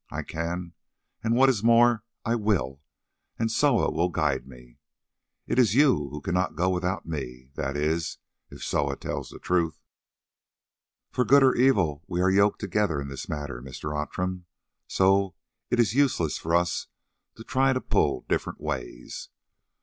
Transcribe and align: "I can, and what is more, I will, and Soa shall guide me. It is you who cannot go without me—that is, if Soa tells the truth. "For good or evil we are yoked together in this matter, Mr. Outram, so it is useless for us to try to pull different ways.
"I 0.09 0.23
can, 0.23 0.73
and 1.23 1.35
what 1.35 1.47
is 1.47 1.63
more, 1.63 2.03
I 2.25 2.33
will, 2.33 2.81
and 3.37 3.51
Soa 3.51 3.93
shall 3.95 4.09
guide 4.09 4.47
me. 4.47 4.79
It 5.45 5.59
is 5.59 5.75
you 5.75 6.09
who 6.09 6.21
cannot 6.21 6.55
go 6.55 6.71
without 6.71 7.05
me—that 7.05 7.77
is, 7.77 8.17
if 8.49 8.63
Soa 8.63 8.95
tells 8.95 9.29
the 9.29 9.37
truth. 9.37 9.79
"For 11.11 11.23
good 11.23 11.43
or 11.43 11.53
evil 11.55 12.03
we 12.07 12.19
are 12.19 12.31
yoked 12.31 12.59
together 12.61 12.99
in 12.99 13.09
this 13.09 13.29
matter, 13.29 13.61
Mr. 13.61 13.95
Outram, 13.95 14.47
so 14.87 15.35
it 15.69 15.79
is 15.79 15.93
useless 15.93 16.35
for 16.39 16.55
us 16.55 16.87
to 17.35 17.43
try 17.43 17.71
to 17.71 17.79
pull 17.79 18.25
different 18.27 18.59
ways. 18.59 19.29